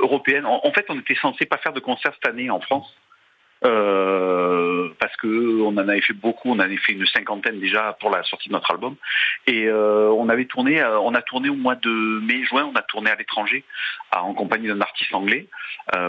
européenne. 0.00 0.46
En, 0.46 0.60
en, 0.64 0.72
fait, 0.72 0.86
on 0.88 0.98
était 0.98 1.14
censé 1.14 1.46
pas 1.46 1.58
faire 1.58 1.72
de 1.72 1.80
concert 1.80 2.12
cette 2.14 2.26
année 2.26 2.50
en 2.50 2.60
France. 2.60 2.94
Euh, 3.64 4.88
parce 4.98 5.11
que 5.16 5.60
on 5.60 5.68
en 5.68 5.88
avait 5.88 6.00
fait 6.00 6.12
beaucoup, 6.12 6.50
on 6.50 6.54
en 6.54 6.60
avait 6.60 6.76
fait 6.76 6.92
une 6.92 7.06
cinquantaine 7.06 7.60
déjà 7.60 7.96
pour 8.00 8.10
la 8.10 8.22
sortie 8.24 8.48
de 8.48 8.54
notre 8.54 8.70
album, 8.70 8.96
et 9.46 9.66
euh, 9.66 10.10
on 10.10 10.28
avait 10.28 10.44
tourné, 10.46 10.80
euh, 10.80 10.98
on 11.00 11.14
a 11.14 11.22
tourné 11.22 11.48
au 11.48 11.54
mois 11.54 11.74
de 11.74 12.20
mai-juin, 12.24 12.70
on 12.72 12.76
a 12.76 12.82
tourné 12.82 13.10
à 13.10 13.14
l'étranger 13.14 13.64
en 14.14 14.34
compagnie 14.34 14.68
d'un 14.68 14.80
artiste 14.80 15.14
anglais 15.14 15.46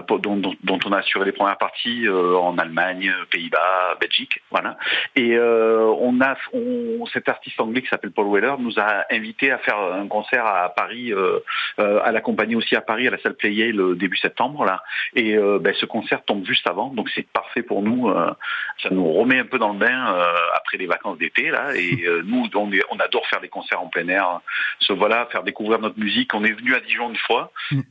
dont, 0.08 0.42
on 0.86 0.92
a 0.92 0.98
assuré 0.98 1.26
les 1.26 1.32
premières 1.32 1.58
parties 1.58 2.08
en 2.10 2.58
Allemagne, 2.58 3.14
Pays-Bas, 3.32 3.98
Belgique, 4.00 4.42
voilà. 4.52 4.78
Et 5.16 5.40
on 5.40 6.20
a, 6.20 6.36
cet 7.14 7.30
artiste 7.30 7.60
anglais 7.62 7.82
qui 7.82 7.88
s'appelle 7.88 8.12
Paul 8.12 8.30
Weller 8.30 8.56
nous 8.60 8.78
a 8.78 9.06
invité 9.10 9.52
à 9.52 9.58
faire 9.60 9.78
un 9.78 10.08
concert 10.08 10.46
à 10.46 10.70
Paris, 10.76 11.14
à 11.78 12.12
la 12.12 12.22
compagnie 12.22 12.56
aussi 12.56 12.76
à 12.76 12.82
Paris 12.82 13.08
à 13.08 13.12
la 13.12 13.20
salle 13.20 13.36
Play 13.36 13.72
le 13.72 13.96
début 13.96 14.18
septembre 14.18 14.66
là. 14.66 14.84
Et 15.16 15.38
ben, 15.38 15.74
ce 15.80 15.86
concert 15.86 16.24
tombe 16.26 16.46
juste 16.46 16.68
avant, 16.68 16.90
donc 16.90 17.10
c'est 17.16 17.28
parfait 17.32 17.64
pour 17.64 17.82
nous. 17.82 18.10
Euh, 18.10 18.32
nous 18.94 19.12
remet 19.12 19.40
un 19.40 19.46
peu 19.46 19.60
dans 19.60 19.74
le 19.74 19.80
bain 19.80 20.16
euh, 20.16 20.34
après 20.56 20.78
les 20.78 20.86
vacances 20.86 21.18
d'été 21.18 21.50
là. 21.50 21.76
Et 21.76 22.04
euh, 22.08 22.22
nous, 22.26 22.48
on, 22.56 22.72
on, 22.92 23.00
adore 23.00 23.26
faire 23.28 23.42
des 23.42 23.50
concerts 23.50 23.82
en 23.82 23.88
plein 23.88 24.08
air. 24.08 24.40
Se 24.80 24.94
voilà, 24.94 25.28
faire 25.32 25.44
découvrir 25.44 25.80
notre 25.80 26.00
musique. 26.00 26.34
On 26.34 26.44
est 26.44 26.52
venu 26.52 26.74
à 26.76 26.80
Dijon 26.80 27.10
une 27.10 27.18
fois. 27.18 27.52
Mm. 27.72 27.82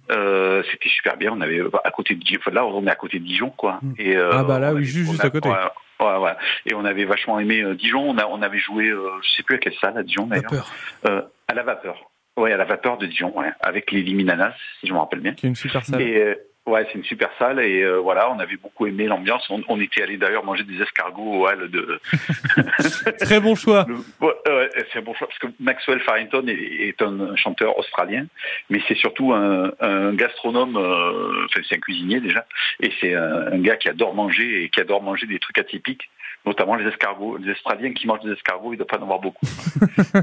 C'était 0.70 0.88
super 0.88 1.16
bien. 1.16 1.32
On 1.32 1.40
avait 1.40 1.60
à 1.84 1.90
côté 1.90 2.14
de 2.14 2.22
Dijon. 2.22 2.40
Là, 2.52 2.64
on 2.66 2.86
est 2.86 2.90
à 2.90 2.94
côté 2.96 3.18
de 3.18 3.24
Dijon, 3.24 3.50
quoi. 3.50 3.78
Mm. 3.82 3.94
Et, 3.98 4.16
ah 4.16 4.44
bah 4.44 4.58
là, 4.58 4.72
oui, 4.72 4.84
juste, 4.84 5.24
à 5.24 5.30
côté. 5.30 5.48
Ouais, 5.48 6.16
ouais. 6.16 6.32
Et 6.66 6.74
on 6.74 6.84
avait 6.84 7.04
vachement 7.04 7.38
aimé 7.38 7.64
Dijon. 7.76 8.10
On, 8.10 8.18
a, 8.18 8.26
on 8.26 8.42
avait 8.42 8.58
joué, 8.58 8.86
je 8.86 9.28
sais 9.36 9.42
plus 9.42 9.56
à 9.56 9.58
quelle 9.58 9.74
salle 9.80 9.96
à 9.98 10.02
Dijon 10.02 10.26
d'ailleurs. 10.26 10.66
à 11.04 11.54
la 11.54 11.62
vapeur. 11.62 11.96
Ouais, 12.38 12.52
à 12.52 12.56
la 12.56 12.64
vapeur 12.64 12.96
de 12.96 13.04
Dijon, 13.06 13.38
ouais, 13.38 13.50
avec 13.60 13.90
les 13.92 14.02
Liminanas, 14.02 14.54
si 14.80 14.86
je 14.86 14.94
me 14.94 14.98
rappelle 14.98 15.20
bien. 15.20 15.34
C'est 15.38 15.48
une 15.48 15.54
super 15.54 15.84
salle. 15.84 16.00
Et, 16.00 16.34
Ouais, 16.64 16.86
c'est 16.86 16.98
une 16.98 17.04
super 17.04 17.28
salle 17.40 17.58
et 17.58 17.82
euh, 17.82 17.96
voilà, 17.98 18.30
on 18.30 18.38
avait 18.38 18.56
beaucoup 18.56 18.86
aimé 18.86 19.06
l'ambiance. 19.06 19.44
On, 19.50 19.62
on, 19.68 19.80
était 19.80 20.00
allé 20.00 20.16
d'ailleurs 20.16 20.44
manger 20.44 20.62
des 20.62 20.80
escargots 20.80 21.40
au 21.40 21.48
hall 21.48 21.68
de. 21.68 22.00
Très 23.18 23.40
bon 23.40 23.56
choix. 23.56 23.84
ouais, 24.20 24.70
c'est 24.92 25.00
un 25.00 25.02
bon 25.02 25.12
choix 25.14 25.26
parce 25.26 25.40
que 25.40 25.48
Maxwell 25.58 25.98
Farrington 26.00 26.46
est, 26.46 26.88
est 26.88 27.02
un 27.02 27.34
chanteur 27.34 27.76
australien, 27.78 28.26
mais 28.70 28.80
c'est 28.86 28.94
surtout 28.94 29.32
un, 29.32 29.72
un 29.80 30.14
gastronome. 30.14 30.76
Euh, 30.76 31.46
enfin, 31.46 31.60
c'est 31.68 31.74
un 31.74 31.80
cuisinier 31.80 32.20
déjà, 32.20 32.46
et 32.78 32.92
c'est 33.00 33.16
un, 33.16 33.52
un, 33.52 33.58
gars 33.58 33.76
qui 33.76 33.88
adore 33.88 34.14
manger 34.14 34.62
et 34.62 34.68
qui 34.68 34.80
adore 34.80 35.02
manger 35.02 35.26
des 35.26 35.40
trucs 35.40 35.58
atypiques, 35.58 36.10
notamment 36.46 36.76
les 36.76 36.86
escargots. 36.86 37.38
Les 37.38 37.50
Australiens 37.50 37.92
qui 37.92 38.06
mangent 38.06 38.22
des 38.22 38.34
escargots, 38.34 38.72
ils 38.72 38.76
doivent 38.76 38.86
pas 38.86 38.98
en 38.98 39.02
avoir 39.02 39.18
beaucoup, 39.18 39.46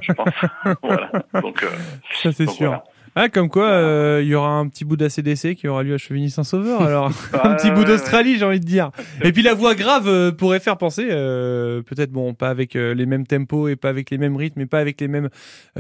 je 0.02 0.14
pense. 0.14 0.30
voilà. 0.82 1.12
Donc. 1.34 1.64
Euh, 1.64 1.68
Ça 2.14 2.32
c'est 2.32 2.50
sûr. 2.50 2.82
Ah, 3.22 3.28
comme 3.28 3.50
quoi, 3.50 3.66
euh, 3.66 4.22
il 4.24 4.30
y 4.30 4.36
aura 4.36 4.52
un 4.52 4.70
petit 4.70 4.86
bout 4.86 4.96
d'ACDC 4.96 5.56
qui 5.56 5.68
aura 5.68 5.84
lieu 5.84 5.94
à 5.94 5.98
Chevigny-Saint-Sauveur, 5.98 6.82
alors. 6.88 7.08
un 7.44 7.54
petit 7.56 7.70
bout 7.70 7.84
d'Australie, 7.84 8.38
j'ai 8.38 8.46
envie 8.46 8.62
de 8.62 8.66
dire. 8.66 8.92
Et 9.26 9.34
puis 9.34 9.42
la 9.42 9.54
voix 9.54 9.76
grave 9.76 10.08
euh, 10.08 10.32
pourrait 10.32 10.62
faire 10.62 10.78
penser, 10.78 11.06
euh, 11.12 11.82
peut-être, 11.82 12.14
bon, 12.14 12.34
pas 12.34 12.48
avec 12.48 12.76
les 12.76 13.06
mêmes 13.06 13.28
tempos 13.28 13.68
et 13.68 13.76
pas 13.76 13.90
avec 13.90 14.10
les 14.10 14.18
mêmes 14.18 14.38
rythmes 14.38 14.62
et 14.62 14.66
pas 14.66 14.80
avec 14.80 15.02
les 15.02 15.10
mêmes 15.10 15.28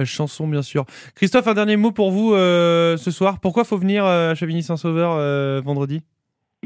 chansons, 0.04 0.50
bien 0.50 0.62
sûr. 0.62 0.84
Christophe, 1.16 1.48
un 1.48 1.54
dernier 1.54 1.78
mot 1.78 1.94
pour 1.94 2.12
vous 2.12 2.34
ce 2.34 3.10
soir. 3.10 3.40
Pourquoi 3.40 3.64
faut 3.64 3.78
venir 3.78 4.04
à 4.04 4.36
Chevigny-Saint-Sauveur 4.36 5.62
vendredi? 5.62 6.04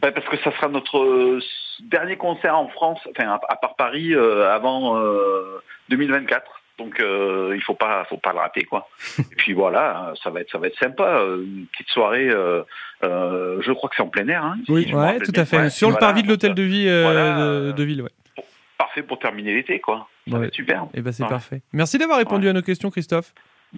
Bah, 0.01 0.11
Parce 0.11 0.27
que 0.27 0.37
ça 0.37 0.51
sera 0.55 0.69
notre 0.69 1.39
dernier 1.81 2.17
concert 2.17 2.57
en 2.57 2.69
France, 2.69 2.99
enfin, 3.11 3.37
à 3.47 3.55
part 3.57 3.75
Paris, 3.75 4.15
avant 4.15 4.99
2024. 5.89 6.62
Donc 6.79 6.99
euh, 6.99 7.53
il 7.55 7.61
faut 7.61 7.75
pas 7.75 8.03
faut 8.05 8.17
pas 8.17 8.33
le 8.33 8.39
rater 8.39 8.63
quoi. 8.63 8.87
Et 9.19 9.35
puis 9.35 9.53
voilà, 9.53 10.13
ça 10.23 10.29
va 10.31 10.41
être 10.41 10.51
ça 10.51 10.57
va 10.57 10.67
être 10.67 10.77
sympa, 10.79 11.21
une 11.23 11.67
petite 11.71 11.89
soirée. 11.89 12.29
Euh, 12.29 12.63
euh, 13.03 13.61
je 13.61 13.71
crois 13.71 13.89
que 13.89 13.95
c'est 13.95 14.01
en 14.01 14.07
plein 14.07 14.27
air. 14.27 14.43
Hein, 14.43 14.57
oui, 14.69 14.91
ouais, 14.93 15.19
tout 15.19 15.31
à 15.35 15.45
fait. 15.45 15.69
Sur 15.69 15.89
le 15.91 15.97
parvis 15.97 16.23
de 16.23 16.27
l'hôtel 16.27 16.53
de 16.55 16.63
vie 16.63 16.85
de, 16.85 17.83
ville, 17.83 18.01
ouais. 18.01 18.11
Parfait 18.77 19.03
pour 19.03 19.19
terminer 19.19 19.53
l'été 19.53 19.79
quoi. 19.79 20.07
Ça 20.29 20.37
va 20.39 20.45
être 20.45 20.53
super. 20.55 20.87
Et 20.93 21.01
ben 21.01 21.11
c'est 21.11 21.23
Ouais. 21.23 21.29
parfait. 21.29 21.61
Merci 21.73 21.97
d'avoir 21.97 22.17
répondu 22.17 22.45
Ouais. 22.45 22.49
à 22.51 22.53
nos 22.53 22.61
questions, 22.61 22.89
Christophe. 22.89 23.33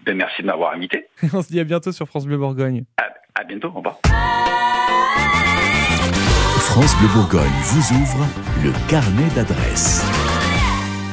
Ben, 0.05 0.15
merci 0.15 0.41
de 0.41 0.47
m'avoir 0.47 0.73
invité. 0.73 1.07
On 1.33 1.41
se 1.41 1.47
dit 1.49 1.59
à 1.59 1.63
bientôt 1.63 1.91
sur 1.91 2.05
France 2.07 2.25
Bleu 2.25 2.37
Bourgogne. 2.37 2.83
À, 2.97 3.41
à 3.41 3.43
bientôt. 3.43 3.69
Au 3.69 3.79
revoir. 3.79 3.97
France 6.59 6.95
Bleu 6.99 7.07
Bourgogne 7.13 7.51
vous 7.63 7.95
ouvre 7.97 8.25
le 8.63 8.71
carnet 8.89 9.27
d'adresses. 9.35 10.03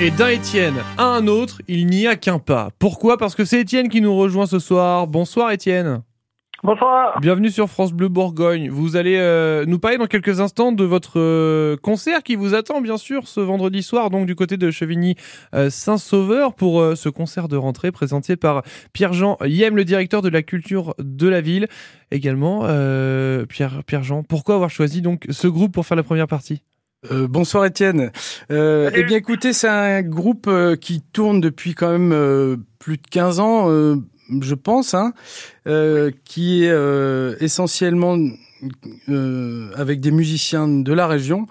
Et 0.03 0.11
d'un 0.11 0.31
Étienne 0.31 0.75
à 0.99 1.05
un 1.05 1.29
autre, 1.29 1.63
il 1.69 1.87
n'y 1.87 2.09
a 2.09 2.17
qu'un 2.17 2.41
pas. 2.41 2.71
Pourquoi? 2.81 3.17
Parce 3.19 3.37
que 3.37 3.45
c'est 3.45 3.61
Étienne 3.61 3.89
qui 3.89 4.01
nous 4.01 4.17
rejoint 4.17 4.47
ce 4.47 4.59
soir. 4.59 5.07
Bonsoir 5.07 5.53
Étienne. 5.53 6.03
Bonsoir. 6.65 7.21
Bienvenue 7.21 7.51
sur 7.51 7.69
France 7.69 7.93
Bleu 7.93 8.09
Bourgogne. 8.09 8.69
Vous 8.69 8.97
allez 8.97 9.17
euh, 9.17 9.65
nous 9.65 9.79
parler 9.79 9.99
dans 9.99 10.09
quelques 10.09 10.41
instants 10.41 10.73
de 10.73 10.83
votre 10.83 11.21
euh, 11.21 11.77
concert 11.77 12.25
qui 12.25 12.35
vous 12.35 12.53
attend 12.55 12.81
bien 12.81 12.97
sûr 12.97 13.29
ce 13.29 13.39
vendredi 13.39 13.85
soir 13.85 14.11
donc 14.11 14.27
du 14.27 14.35
côté 14.35 14.57
de 14.57 14.73
Chevigny 14.73 15.15
euh, 15.55 15.71
Saint-Sauveur 15.71 16.55
pour 16.55 16.85
ce 16.97 17.09
concert 17.09 17.47
de 17.47 17.57
rentrée 17.57 17.93
présenté 17.93 18.35
par 18.35 18.65
Pierre-Jean 18.93 19.39
Yem, 19.45 19.77
le 19.77 19.85
directeur 19.85 20.21
de 20.21 20.31
la 20.31 20.43
culture 20.43 20.97
de 20.99 21.29
la 21.29 21.41
ville. 21.41 21.69
Également 22.11 22.63
Pierre 23.47 23.85
Pierre-Jean, 23.87 24.25
pourquoi 24.25 24.57
avoir 24.57 24.71
choisi 24.71 25.01
donc 25.01 25.27
ce 25.31 25.47
groupe 25.47 25.73
pour 25.73 25.87
faire 25.87 25.97
la 25.97 26.03
première 26.03 26.27
partie? 26.27 26.65
Euh, 27.11 27.27
bonsoir 27.27 27.65
Étienne. 27.65 28.13
Euh, 28.53 28.91
eh 28.95 29.03
bien 29.03 29.17
écoutez, 29.17 29.53
c'est 29.53 29.69
un 29.69 30.03
groupe 30.03 30.47
euh, 30.47 30.77
qui 30.77 31.03
tourne 31.13 31.41
depuis 31.41 31.75
quand 31.75 31.91
même 31.91 32.13
euh, 32.13 32.57
plus 32.79 32.97
de 32.97 33.03
15 33.11 33.41
ans, 33.41 33.69
euh, 33.71 33.97
je 34.41 34.55
pense, 34.55 34.95
hein, 34.95 35.13
euh, 35.67 36.13
qui 36.25 36.65
est 36.65 36.71
euh, 36.71 37.35
essentiellement 37.41 38.17
euh, 39.09 39.71
avec 39.75 39.99
des 39.99 40.13
musiciens 40.13 40.69
de 40.69 40.93
la 40.93 41.09
région. 41.09 41.49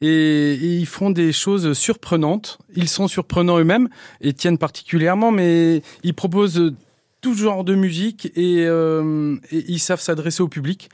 Et, 0.00 0.08
et 0.54 0.76
ils 0.78 0.86
font 0.86 1.10
des 1.10 1.32
choses 1.32 1.74
surprenantes. 1.74 2.58
Ils 2.74 2.88
sont 2.88 3.06
surprenants 3.06 3.58
eux-mêmes, 3.58 3.88
Étienne 4.20 4.58
particulièrement, 4.58 5.30
mais 5.30 5.82
ils 6.02 6.14
proposent 6.14 6.72
tout 7.20 7.34
genre 7.34 7.62
de 7.64 7.74
musique 7.74 8.32
et, 8.36 8.64
euh, 8.66 9.36
et 9.52 9.64
ils 9.68 9.80
savent 9.80 10.00
s'adresser 10.00 10.42
au 10.42 10.48
public. 10.48 10.88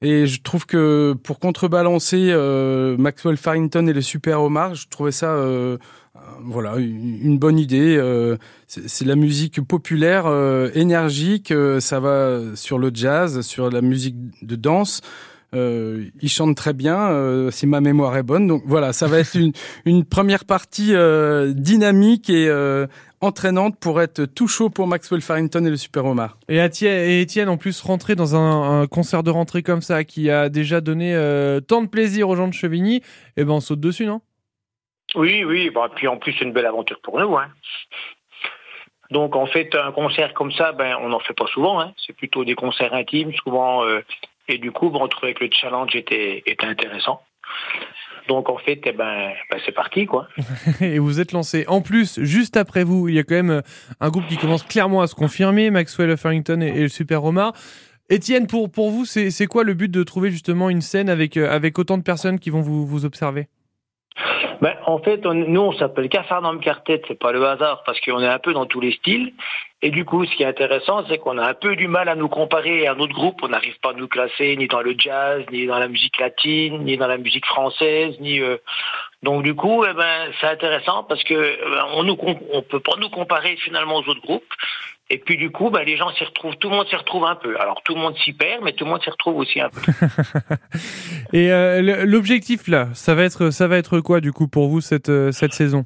Et 0.00 0.26
je 0.26 0.40
trouve 0.42 0.64
que 0.64 1.14
pour 1.24 1.40
contrebalancer 1.40 2.30
euh, 2.30 2.96
Maxwell 2.96 3.36
Farrington 3.36 3.86
et 3.88 3.92
le 3.92 4.00
Super 4.00 4.40
Omar, 4.42 4.74
je 4.76 4.86
trouvais 4.88 5.10
ça 5.10 5.32
euh, 5.32 5.76
euh, 6.14 6.20
voilà 6.44 6.76
une 6.76 7.36
bonne 7.38 7.58
idée. 7.58 7.96
Euh, 7.96 8.36
c'est 8.68 9.04
la 9.04 9.16
musique 9.16 9.60
populaire, 9.60 10.26
euh, 10.26 10.70
énergique. 10.74 11.50
euh, 11.50 11.80
ça 11.80 11.98
va 11.98 12.40
sur 12.54 12.78
le 12.78 12.92
jazz, 12.94 13.40
sur 13.40 13.70
la 13.70 13.80
musique 13.80 14.16
de 14.42 14.54
danse. 14.54 15.00
Euh, 15.54 16.04
ils 16.20 16.28
chantent 16.28 16.56
très 16.56 16.74
bien, 16.74 17.10
euh, 17.10 17.50
si 17.50 17.66
ma 17.66 17.80
mémoire 17.80 18.16
est 18.16 18.22
bonne. 18.22 18.46
Donc 18.46 18.62
voilà, 18.66 18.92
ça 18.92 19.06
va 19.06 19.18
être 19.18 19.34
une, 19.34 19.52
une 19.86 20.04
première 20.04 20.44
partie 20.44 20.94
euh, 20.94 21.52
dynamique 21.54 22.28
et 22.28 22.48
euh, 22.48 22.86
entraînante 23.20 23.78
pour 23.80 24.00
être 24.02 24.26
tout 24.26 24.46
chaud 24.46 24.68
pour 24.68 24.86
Maxwell 24.86 25.22
Farrington 25.22 25.64
et 25.64 25.70
le 25.70 25.76
Super 25.76 26.04
Omar. 26.04 26.36
Et 26.48 27.20
Étienne, 27.20 27.48
en 27.48 27.56
plus, 27.56 27.80
rentrer 27.80 28.14
dans 28.14 28.36
un, 28.36 28.82
un 28.82 28.86
concert 28.86 29.22
de 29.22 29.30
rentrée 29.30 29.62
comme 29.62 29.82
ça, 29.82 30.04
qui 30.04 30.30
a 30.30 30.48
déjà 30.48 30.80
donné 30.80 31.14
euh, 31.14 31.60
tant 31.60 31.82
de 31.82 31.88
plaisir 31.88 32.28
aux 32.28 32.36
gens 32.36 32.48
de 32.48 32.54
Chevigny, 32.54 33.02
eh 33.36 33.44
ben 33.44 33.52
on 33.54 33.60
saute 33.60 33.80
dessus, 33.80 34.06
non? 34.06 34.20
Oui, 35.14 35.44
oui. 35.44 35.70
Bon, 35.70 35.88
puis 35.94 36.06
en 36.06 36.18
plus, 36.18 36.34
c'est 36.38 36.44
une 36.44 36.52
belle 36.52 36.66
aventure 36.66 37.00
pour 37.02 37.18
nous. 37.18 37.36
Hein. 37.36 37.48
Donc, 39.10 39.34
en 39.36 39.46
fait, 39.46 39.74
un 39.74 39.92
concert 39.92 40.34
comme 40.34 40.52
ça, 40.52 40.72
ben, 40.72 40.96
on 41.00 41.08
n'en 41.08 41.20
fait 41.20 41.32
pas 41.32 41.46
souvent. 41.46 41.80
Hein. 41.80 41.94
C'est 42.06 42.12
plutôt 42.14 42.44
des 42.44 42.54
concerts 42.54 42.92
intimes, 42.92 43.32
souvent. 43.42 43.82
euh, 43.84 44.00
et 44.48 44.58
du 44.58 44.72
coup, 44.72 44.90
ben, 44.90 44.98
on 45.02 45.08
trouvait 45.08 45.34
que 45.34 45.44
le 45.44 45.50
challenge 45.52 45.94
était, 45.94 46.42
était 46.46 46.66
intéressant. 46.66 47.20
Donc, 48.28 48.50
en 48.50 48.58
fait, 48.58 48.80
eh 48.84 48.92
ben, 48.92 49.32
ben, 49.50 49.58
c'est 49.64 49.72
parti, 49.72 50.04
quoi. 50.04 50.28
Et 50.82 50.98
vous 50.98 51.18
êtes 51.18 51.32
lancé. 51.32 51.64
En 51.66 51.80
plus, 51.80 52.20
juste 52.22 52.58
après 52.58 52.84
vous, 52.84 53.08
il 53.08 53.14
y 53.14 53.18
a 53.18 53.22
quand 53.22 53.34
même 53.36 53.50
euh, 53.50 53.60
un 54.00 54.10
groupe 54.10 54.26
qui 54.26 54.36
commence 54.36 54.62
clairement 54.64 55.00
à 55.00 55.06
se 55.06 55.14
confirmer, 55.14 55.70
Maxwell 55.70 56.14
Farrington 56.18 56.60
et, 56.60 56.66
et 56.68 56.82
le 56.82 56.88
Super 56.88 57.24
Omar. 57.24 57.54
Étienne, 58.10 58.46
pour, 58.46 58.70
pour 58.70 58.90
vous, 58.90 59.04
c'est 59.06 59.46
quoi 59.46 59.64
le 59.64 59.72
but 59.74 59.90
de 59.90 60.02
trouver 60.02 60.30
justement 60.30 60.68
une 60.70 60.80
scène 60.82 61.08
avec, 61.08 61.36
euh, 61.38 61.50
avec 61.50 61.78
autant 61.78 61.96
de 61.98 62.02
personnes 62.02 62.38
qui 62.38 62.50
vont 62.50 62.60
vous, 62.60 62.86
vous 62.86 63.04
observer? 63.06 63.48
Ben, 64.60 64.74
en 64.86 64.98
fait, 64.98 65.24
on- 65.24 65.34
nous, 65.34 65.60
on 65.60 65.72
s'appelle 65.72 66.08
Cafarnaum 66.08 66.60
Quartet, 66.60 67.00
c'est 67.08 67.18
pas 67.18 67.32
le 67.32 67.46
hasard, 67.46 67.82
parce 67.86 68.00
qu'on 68.00 68.20
est 68.20 68.26
un 68.26 68.38
peu 68.40 68.52
dans 68.52 68.66
tous 68.66 68.80
les 68.80 68.92
styles. 68.92 69.32
Et 69.80 69.90
du 69.90 70.04
coup, 70.04 70.24
ce 70.26 70.34
qui 70.34 70.42
est 70.42 70.46
intéressant, 70.46 71.04
c'est 71.08 71.18
qu'on 71.18 71.38
a 71.38 71.48
un 71.48 71.54
peu 71.54 71.76
du 71.76 71.86
mal 71.86 72.08
à 72.08 72.16
nous 72.16 72.28
comparer 72.28 72.86
à 72.88 72.94
un 72.94 72.98
autre 72.98 73.14
groupe. 73.14 73.38
On 73.42 73.48
n'arrive 73.48 73.78
pas 73.80 73.90
à 73.90 73.92
nous 73.94 74.08
classer 74.08 74.56
ni 74.56 74.66
dans 74.66 74.80
le 74.80 74.94
jazz, 74.98 75.44
ni 75.52 75.66
dans 75.66 75.78
la 75.78 75.86
musique 75.86 76.18
latine, 76.18 76.82
ni 76.84 76.96
dans 76.96 77.06
la 77.06 77.16
musique 77.18 77.46
française, 77.46 78.16
ni. 78.20 78.40
euh, 78.40 78.56
Donc 79.22 79.44
du 79.44 79.54
coup, 79.54 79.84
eh 79.88 79.94
ben, 79.94 80.32
c'est 80.40 80.48
intéressant 80.48 81.04
parce 81.04 81.22
que 81.22 81.34
eh 81.34 81.70
ben, 81.70 81.84
on 81.94 82.02
nous 82.02 82.16
on 82.52 82.62
peut 82.62 82.80
pas 82.80 82.96
nous 82.98 83.08
comparer 83.08 83.56
finalement 83.56 83.96
aux 83.96 84.08
autres 84.08 84.20
groupes. 84.22 84.52
Et 85.10 85.18
puis 85.18 85.36
du 85.36 85.50
coup, 85.50 85.70
ben, 85.70 85.84
les 85.84 85.96
gens 85.96 86.10
s'y 86.10 86.24
retrouvent, 86.24 86.56
tout 86.56 86.68
le 86.70 86.76
monde 86.76 86.88
s'y 86.88 86.96
retrouve 86.96 87.24
un 87.24 87.36
peu. 87.36 87.56
Alors 87.60 87.80
tout 87.84 87.94
le 87.94 88.00
monde 88.00 88.16
s'y 88.18 88.32
perd, 88.32 88.62
mais 88.64 88.72
tout 88.72 88.84
le 88.84 88.90
monde 88.90 89.02
s'y 89.02 89.10
retrouve 89.10 89.36
aussi 89.36 89.60
un 89.60 89.70
peu. 89.70 89.80
Et 91.32 91.52
euh, 91.52 92.04
l'objectif 92.04 92.66
là, 92.66 92.88
ça 92.94 93.14
va 93.14 93.22
être 93.22 93.50
ça 93.50 93.68
va 93.68 93.78
être 93.78 94.00
quoi 94.00 94.20
du 94.20 94.32
coup 94.32 94.48
pour 94.48 94.68
vous 94.68 94.80
cette, 94.80 95.08
euh, 95.08 95.30
cette 95.30 95.52
saison? 95.52 95.84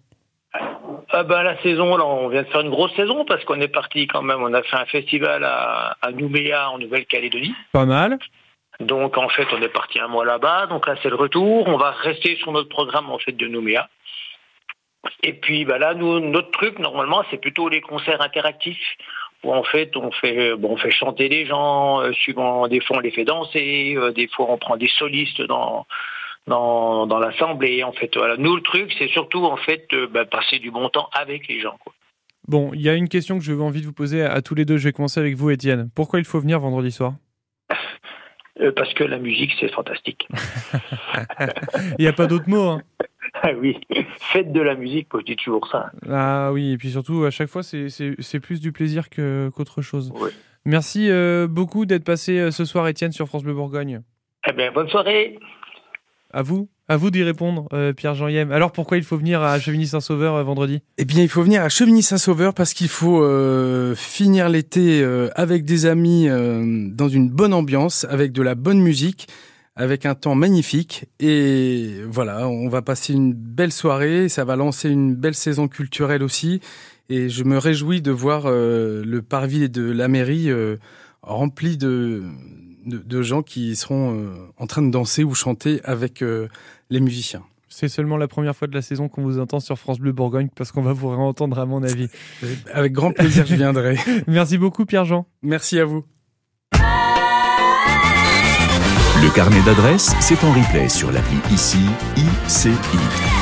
Ah 1.15 1.25
ben, 1.25 1.43
la 1.43 1.61
saison, 1.63 1.97
là, 1.97 2.07
on 2.07 2.29
vient 2.29 2.43
de 2.43 2.49
faire 2.49 2.63
une 2.63 2.71
grosse 2.71 2.95
saison 2.97 3.25
parce 3.27 3.45
qu'on 3.45 3.61
est 3.61 3.69
parti 3.69 4.07
quand 4.07 4.23
même. 4.23 4.43
On 4.43 4.53
a 4.55 4.63
fait 4.63 4.77
un 4.77 4.87
festival 4.87 5.45
à, 5.45 5.97
à 6.01 6.11
Nouméa 6.11 6.71
en 6.71 6.79
Nouvelle-Calédonie. 6.79 7.55
Pas 7.73 7.85
mal. 7.85 8.19
Donc 8.81 9.19
en 9.19 9.29
fait, 9.29 9.47
on 9.53 9.61
est 9.61 9.69
parti 9.69 10.01
un 10.01 10.09
mois 10.09 10.25
là-bas. 10.25 10.67
Donc 10.67 10.87
là, 10.87 10.95
c'est 11.03 11.11
le 11.11 11.17
retour. 11.17 11.69
On 11.69 11.77
va 11.77 11.91
rester 11.91 12.37
sur 12.37 12.51
notre 12.53 12.71
programme 12.71 13.11
en 13.11 13.19
fait 13.19 13.33
de 13.33 13.47
Nouméa. 13.47 13.89
Et 15.23 15.35
puis 15.35 15.65
bah 15.65 15.79
là, 15.79 15.95
nous, 15.95 16.21
notre 16.21 16.51
truc 16.53 16.79
normalement, 16.79 17.25
c'est 17.31 17.37
plutôt 17.41 17.69
les 17.69 17.81
concerts 17.81 18.23
interactifs 18.23 18.97
où 19.45 19.53
en 19.53 19.65
fait 19.65 19.97
on 19.97 20.11
fait 20.13 20.55
bon, 20.55 20.71
on 20.73 20.77
fait 20.77 20.93
chanter 20.93 21.29
les 21.29 21.45
gens. 21.45 22.01
euh, 22.01 22.13
suivant 22.13 22.69
des 22.69 22.81
fois 22.81 22.99
on 22.99 23.01
les 23.01 23.11
fait 23.11 23.25
danser. 23.25 23.95
euh, 23.97 24.13
des 24.13 24.29
fois 24.29 24.47
on 24.49 24.59
prend 24.59 24.77
des 24.77 24.89
solistes 24.89 25.43
dans 25.43 25.87
dans, 26.47 27.07
dans 27.07 27.19
l'assemblée. 27.19 27.83
En 27.85 27.93
fait, 27.93 28.11
voilà. 28.17 28.37
Nous, 28.37 28.55
le 28.57 28.63
truc, 28.63 28.93
c'est 28.99 29.09
surtout 29.09 29.45
en 29.45 29.57
fait 29.57 29.87
euh, 29.93 30.07
bah, 30.07 30.25
passer 30.25 30.59
du 30.59 30.71
bon 30.71 30.89
temps 30.89 31.09
avec 31.13 31.49
les 31.49 31.61
gens. 31.61 31.77
Quoi. 31.81 31.93
Bon, 32.49 32.73
il 32.75 32.81
y 32.83 32.89
a 32.89 32.95
une 32.95 33.09
question 33.09 33.39
que 33.39 33.45
j'ai 33.45 33.55
envie 33.55 33.81
de 33.81 33.87
vous 33.87 33.93
poser 33.93 34.23
à, 34.23 34.33
à 34.33 34.43
tous 34.43 34.55
les 34.55 34.65
deux. 34.65 34.77
Je 34.77 34.85
vais 34.85 34.93
commencer 34.93 35.21
avec 35.21 35.37
vous, 35.37 35.51
Étienne. 35.51 35.91
Pourquoi 35.95 36.19
il 36.19 36.25
faut 36.25 36.41
venir 36.41 36.59
vendredi 36.61 36.91
soir? 36.91 37.15
Euh, 38.61 38.71
parce 38.75 38.93
que 38.95 39.05
la 39.05 39.19
musique, 39.19 39.53
c'est 39.59 39.73
fantastique. 39.73 40.29
Il 41.99 42.03
n'y 42.03 42.07
a 42.07 42.13
pas 42.13 42.27
d'autre 42.27 42.49
mot. 42.49 42.63
Hein. 42.69 42.83
Ah 43.43 43.53
oui, 43.57 43.81
faites 44.21 44.53
de 44.53 44.61
la 44.61 44.75
musique, 44.75 45.09
moi, 45.13 45.23
je 45.27 45.33
dis 45.33 45.37
toujours 45.37 45.67
ça. 45.69 45.91
Ah 46.09 46.51
oui, 46.53 46.73
et 46.73 46.77
puis 46.77 46.91
surtout, 46.91 47.25
à 47.25 47.31
chaque 47.31 47.49
fois, 47.49 47.63
c'est- 47.63 48.41
plus 48.41 48.61
du 48.61 48.71
plaisir 48.73 49.09
qu'autre 49.11 49.81
chose. 49.81 50.13
Merci 50.65 51.09
euh, 51.11 51.47
beaucoup 51.49 51.87
d'être 51.87 52.05
passé 52.05 52.51
ce 52.51 52.65
soir, 52.65 52.87
Étienne, 52.89 53.11
sur 53.13 53.27
France 53.27 53.43
Bleu 53.43 53.55
Bourgogne. 53.55 54.03
Eh 54.49 54.53
bien, 54.53 54.71
bonne 54.71 54.89
soirée. 54.89 55.39
À 56.33 56.43
vous, 56.43 56.69
à 56.89 56.97
vous 56.97 57.11
d'y 57.11 57.23
répondre, 57.23 57.69
euh, 57.73 57.93
Pierre-Jean 57.93 58.29
Yem. 58.29 58.53
Alors, 58.53 58.73
pourquoi 58.73 58.97
il 58.97 59.03
faut 59.03 59.17
venir 59.17 59.43
à 59.43 59.59
Chevigny-Saint-Sauveur 59.59 60.35
euh, 60.35 60.43
vendredi? 60.43 60.81
Eh 60.99 61.05
bien, 61.05 61.23
il 61.23 61.29
faut 61.29 61.43
venir 61.43 61.63
à 61.63 61.69
Chevigny-Saint-Sauveur 61.69 62.55
parce 62.55 62.75
qu'il 62.75 62.89
faut 62.89 63.23
euh, 63.23 63.95
finir 63.95 64.49
l'été 64.49 65.05
avec 65.35 65.65
des 65.65 65.87
amis 65.87 66.29
dans 66.29 67.09
une 67.09 67.31
bonne 67.31 67.55
ambiance, 67.55 68.07
avec 68.11 68.33
de 68.33 68.43
la 68.43 68.55
bonne 68.55 68.81
musique, 68.81 69.29
avec 69.77 70.07
un 70.07 70.15
temps 70.15 70.35
magnifique. 70.35 71.07
Et 71.21 71.97
voilà, 72.09 72.49
on 72.49 72.69
va 72.69 72.83
passer 72.83 73.13
une 73.13 73.33
belle 73.33 73.73
soirée. 73.73 74.29
Ça 74.29 74.45
va 74.45 74.57
lancer 74.57 74.89
une 74.89 75.15
belle 75.15 75.35
saison 75.35 75.69
culturelle 75.69 76.23
aussi. 76.23 76.61
Et 77.09 77.29
je 77.29 77.45
me 77.45 77.59
réjouis 77.59 78.03
de 78.03 78.11
voir 78.11 78.51
le 78.51 79.21
parvis 79.21 79.69
de 79.69 79.91
la 79.91 80.09
mairie 80.09 80.51
rempli 81.23 81.77
de, 81.77 82.23
de, 82.85 82.99
de 82.99 83.23
gens 83.23 83.43
qui 83.43 83.77
seront 83.77 84.15
euh, 84.15 84.35
en 84.59 84.67
train 84.67 84.83
de 84.83 84.91
danser 84.91 85.25
ou 85.25 85.35
chanter 85.35 85.81
avec 85.85 86.23
euh, 86.23 86.49
les 86.91 87.01
musiciens. 87.01 87.43
C'est 87.69 87.89
seulement 87.89 88.19
la 88.19 88.29
première 88.29 88.55
fois 88.55 88.69
de 88.69 88.75
la 88.75 88.83
saison 88.83 89.09
qu'on 89.09 89.23
vous 89.23 89.39
entend 89.39 89.59
sur 89.59 89.79
France 89.79 89.99
Bleu 89.99 90.13
Bourgogne 90.13 90.49
parce 90.55 90.73
qu'on 90.73 90.83
va 90.83 90.93
vous 90.93 91.09
réentendre, 91.09 91.59
à 91.59 91.65
mon 91.65 91.83
avis. 91.83 92.09
Avec 92.73 92.93
grand 92.93 93.13
plaisir, 93.13 93.47
je 93.47 93.55
viendrai. 93.55 93.97
Merci 94.27 94.59
beaucoup, 94.59 94.85
Pierre-Jean. 94.85 95.27
Merci 95.43 95.79
à 95.79 95.87
vous. 95.87 96.05
Le 99.23 99.35
carnet 99.35 99.63
d'adresses, 99.63 100.15
c'est 100.21 100.43
en 100.45 100.53
replay 100.53 100.89
sur 100.89 101.13
l'appli 101.13 101.39
ICI, 101.51 101.79
ICI. 102.17 103.42